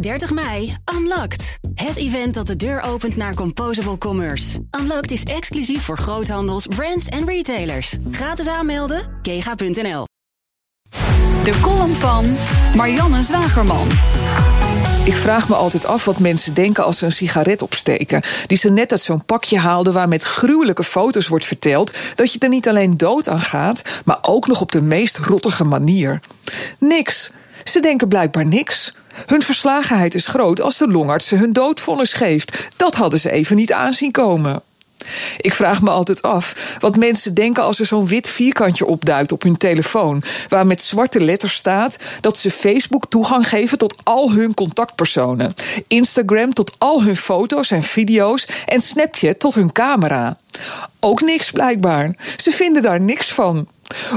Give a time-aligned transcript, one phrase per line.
[0.00, 1.58] 30 mei, Unlocked.
[1.74, 4.58] Het event dat de deur opent naar Composable Commerce.
[4.80, 7.96] Unlocked is exclusief voor groothandels, brands en retailers.
[8.10, 10.04] Gratis aanmelden, kega.nl.
[11.44, 12.36] De column van
[12.76, 13.88] Marianne Zwagerman.
[15.04, 18.22] Ik vraag me altijd af wat mensen denken als ze een sigaret opsteken.
[18.46, 22.38] Die ze net uit zo'n pakje haalden waar met gruwelijke foto's wordt verteld dat je
[22.38, 26.20] er niet alleen dood aan gaat, maar ook nog op de meest rottige manier.
[26.78, 27.30] Niks.
[27.64, 28.94] Ze denken blijkbaar niks.
[29.26, 32.68] Hun verslagenheid is groot als de longarts ze hun doodvonnis geeft.
[32.76, 34.62] Dat hadden ze even niet aanzien komen.
[35.36, 39.42] Ik vraag me altijd af wat mensen denken als er zo'n wit vierkantje opduikt op
[39.42, 44.54] hun telefoon, waar met zwarte letters staat dat ze Facebook toegang geven tot al hun
[44.54, 45.54] contactpersonen,
[45.86, 50.38] Instagram tot al hun foto's en video's en Snapchat tot hun camera.
[51.00, 52.14] Ook niks blijkbaar.
[52.36, 53.68] Ze vinden daar niks van.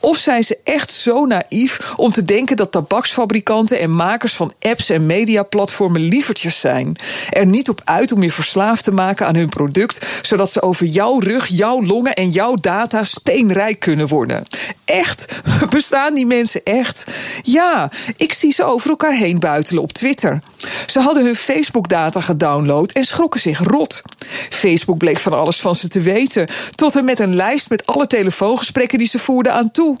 [0.00, 4.90] Of zijn ze echt zo naïef om te denken dat tabaksfabrikanten en makers van apps
[4.90, 6.96] en mediaplatformen lievertjes zijn?
[7.30, 10.86] Er niet op uit om je verslaafd te maken aan hun product, zodat ze over
[10.86, 14.44] jouw rug, jouw longen en jouw data steenrijk kunnen worden.
[14.84, 15.42] Echt?
[15.70, 17.04] Bestaan die mensen echt?
[17.42, 20.38] Ja, ik zie ze over elkaar heen buitelen op Twitter.
[20.86, 24.02] Ze hadden hun Facebook-data gedownload en schrokken zich rot.
[24.48, 28.06] Facebook bleek van alles van ze te weten, tot en met een lijst met alle
[28.06, 29.96] telefoongesprekken die ze voerden toe.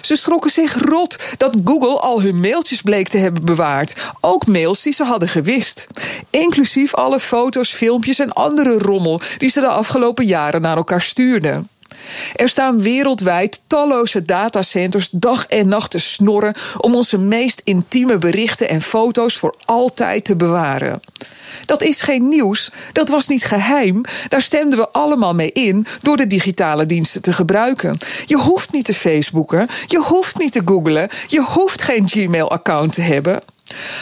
[0.00, 3.94] Ze schrokken zich rot dat Google al hun mailtjes bleek te hebben bewaard.
[4.20, 5.86] Ook mails die ze hadden gewist.
[6.30, 11.68] Inclusief alle foto's, filmpjes en andere rommel die ze de afgelopen jaren naar elkaar stuurden.
[12.34, 18.68] Er staan wereldwijd talloze datacenters dag en nacht te snorren om onze meest intieme berichten
[18.68, 21.00] en foto's voor altijd te bewaren.
[21.64, 24.04] Dat is geen nieuws, dat was niet geheim.
[24.28, 27.98] Daar stemden we allemaal mee in door de digitale diensten te gebruiken.
[28.26, 33.02] Je hoeft niet te Facebooken, je hoeft niet te googlen, je hoeft geen Gmail-account te
[33.02, 33.40] hebben.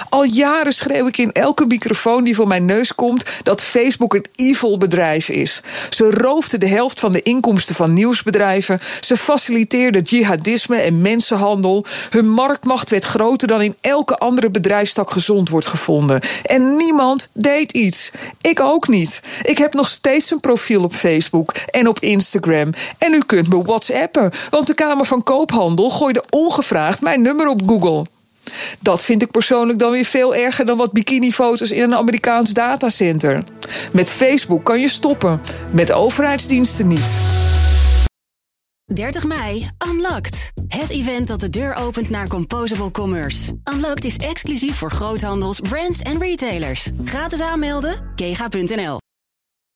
[0.09, 4.27] Al jaren schreeuw ik in elke microfoon die voor mijn neus komt dat Facebook een
[4.35, 5.63] evil bedrijf is.
[5.91, 8.79] Ze roofden de helft van de inkomsten van nieuwsbedrijven.
[9.01, 11.85] Ze faciliteerden jihadisme en mensenhandel.
[12.11, 16.21] Hun marktmacht werd groter dan in elke andere bedrijfstak gezond wordt gevonden.
[16.45, 18.11] En niemand deed iets.
[18.41, 19.23] Ik ook niet.
[19.43, 22.71] Ik heb nog steeds een profiel op Facebook en op Instagram.
[22.99, 27.63] En u kunt me WhatsAppen, want de Kamer van Koophandel gooide ongevraagd mijn nummer op
[27.67, 28.16] Google.
[28.81, 33.45] Dat vind ik persoonlijk dan weer veel erger dan wat bikinifoto's in een Amerikaans datacenter.
[33.93, 35.41] Met Facebook kan je stoppen,
[35.71, 37.21] met overheidsdiensten niet.
[38.95, 40.53] 30 mei, Unlocked.
[40.69, 43.53] Het event dat de deur opent naar Composable Commerce.
[43.75, 46.91] Unlocked is exclusief voor groothandels, brands en retailers.
[47.05, 48.99] Gratis aanmelden, kega.nl.